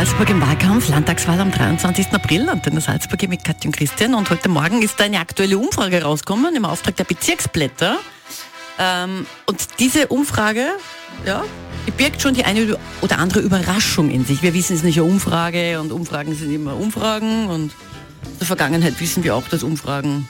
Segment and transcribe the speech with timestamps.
[0.00, 2.06] Salzburg im Wahlkampf, Landtagswahl am 23.
[2.12, 4.14] April, Antenne Salzburg mit Katja und Christian.
[4.14, 7.98] Und heute Morgen ist eine aktuelle Umfrage rausgekommen im Auftrag der Bezirksblätter.
[8.78, 10.64] Ähm, und diese Umfrage,
[11.26, 11.44] ja,
[11.98, 14.42] birgt schon die eine oder andere Überraschung in sich.
[14.42, 17.48] Wir wissen, es ist nicht eine Umfrage und Umfragen sind immer Umfragen.
[17.48, 17.72] Und
[18.24, 20.26] in der Vergangenheit wissen wir auch, dass Umfragen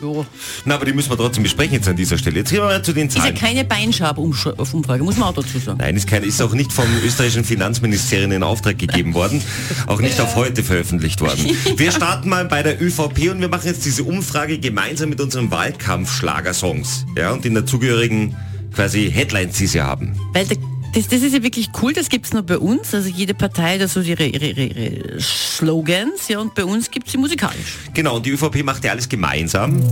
[0.00, 0.26] Jo.
[0.64, 2.36] Na, aber die müssen wir trotzdem besprechen jetzt an dieser Stelle.
[2.38, 3.34] Jetzt gehen wir mal zu den Zahlen.
[3.34, 5.78] Ist ja keine Beinschab-Umfrage, muss man auch dazu sagen.
[5.78, 9.42] Nein, ist, keine, ist auch nicht vom österreichischen Finanzministerium in Auftrag gegeben worden,
[9.86, 11.56] auch nicht auf heute veröffentlicht worden.
[11.76, 15.50] Wir starten mal bei der ÖVP und wir machen jetzt diese Umfrage gemeinsam mit unserem
[15.50, 17.06] Wahlkampf-Schlagersongs.
[17.16, 18.36] Ja, und den dazugehörigen
[18.74, 20.14] quasi Headlines, die sie haben.
[20.32, 20.58] Weil der
[20.96, 22.94] das, das ist ja wirklich cool, das gibt es nur bei uns.
[22.94, 27.12] Also jede Partei hat so ihre, ihre, ihre Slogans, ja, und bei uns gibt es
[27.12, 27.76] sie musikalisch.
[27.92, 29.82] Genau, und die ÖVP macht ja alles gemeinsam.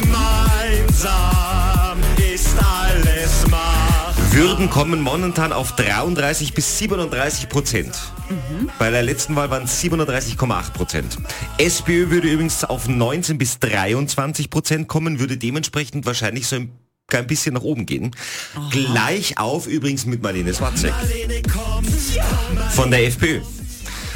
[0.00, 1.12] Gemeinsam
[2.34, 4.14] ist alles machbar.
[4.32, 7.94] Würden kommen momentan auf 33 bis 37 Prozent.
[8.30, 8.68] Mhm.
[8.80, 11.18] Bei der letzten Wahl waren es 37,8 Prozent.
[11.58, 16.81] SPÖ würde übrigens auf 19 bis 23 Prozent kommen, würde dementsprechend wahrscheinlich so ein
[17.18, 18.10] ein bisschen nach oben gehen.
[18.54, 18.68] Aha.
[18.70, 20.92] Gleich auf übrigens mit Marlene Swatzek
[22.70, 23.40] von der FPÖ.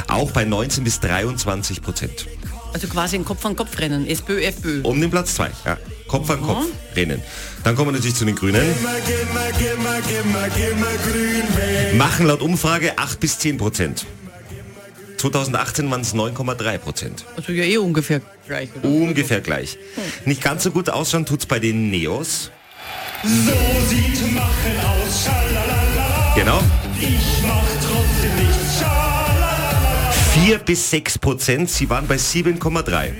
[0.08, 2.26] Auch bei 19 bis 23 Prozent.
[2.72, 4.82] Also quasi ein Kopf an Kopf rennen, SPÖ, FPÖ.
[4.82, 5.78] Um den Platz 2, ja.
[6.06, 7.22] Kopf an Kopf rennen.
[7.64, 8.62] Dann kommen wir natürlich zu den Grünen.
[11.96, 14.06] Machen laut Umfrage 8 bis 10 Prozent.
[15.16, 17.24] 2018 waren es 9,3 Prozent.
[17.36, 18.68] Also ja eh ungefähr gleich.
[18.76, 18.88] Oder?
[18.88, 19.78] Ungefähr gleich.
[19.94, 20.02] Hm.
[20.26, 22.50] Nicht ganz so gut ausschauen tut es bei den Neos.
[23.22, 25.24] So sieht Machen aus.
[25.24, 26.34] Schalalala.
[26.34, 26.60] Genau.
[27.00, 28.78] Ich mach trotzdem nichts.
[28.78, 30.10] Schalalala.
[30.34, 33.12] 4 bis 6 Prozent, sie waren bei 7,3.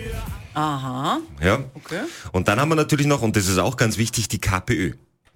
[0.55, 1.19] Aha.
[1.43, 1.59] Ja.
[1.75, 2.01] Okay.
[2.33, 4.93] Und dann haben wir natürlich noch, und das ist auch ganz wichtig, die KPÖ.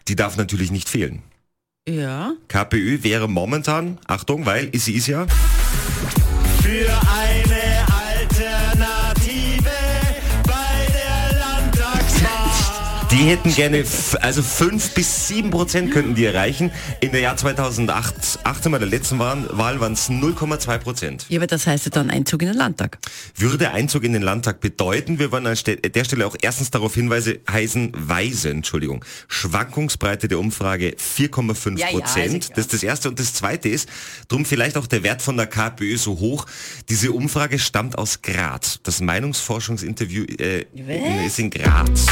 [0.09, 1.23] Die darf natürlich nicht fehlen.
[1.89, 2.33] Ja.
[2.49, 5.27] KPÖ wäre momentan, Achtung, weil sie ist ja
[6.63, 7.40] für eine
[13.21, 13.85] Die hätten gerne,
[14.23, 16.71] also 5 bis 7 Prozent könnten die erreichen.
[17.03, 19.47] In der Jahr 2008, 18 bei der letzten Wahl,
[19.79, 21.27] waren es 0,2 Prozent.
[21.29, 22.97] Ja, aber das heißt ja dann Einzug in den Landtag.
[23.37, 27.37] Würde Einzug in den Landtag bedeuten, wir wollen an der Stelle auch erstens darauf hinweisen,
[27.51, 32.49] heißen, weisen, Entschuldigung, Schwankungsbreite der Umfrage 4,5 ja, Prozent.
[32.49, 33.11] Ja, das ist das Erste.
[33.11, 33.87] Und das Zweite ist,
[34.29, 36.47] drum vielleicht auch der Wert von der KPÖ so hoch.
[36.89, 38.81] Diese Umfrage stammt aus Graz.
[38.83, 40.65] Das Meinungsforschungsinterview äh,
[41.27, 42.07] ist in Graz.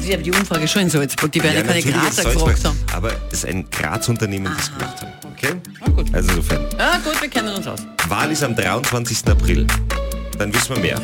[0.00, 2.78] Also ich habe die Umfrage schon in Salzburg, die werden ja, keine Grazer gefragt haben.
[2.94, 5.26] Aber es ist ein Graz-Unternehmen, das gemacht hat.
[5.26, 5.60] Okay?
[5.78, 6.06] Ah, gut.
[6.14, 6.64] Also insofern.
[6.78, 7.80] Ah, gut, wir kennen uns aus.
[8.08, 9.28] Wahl ist am 23.
[9.28, 9.66] April.
[10.38, 11.00] Dann wissen wir mehr.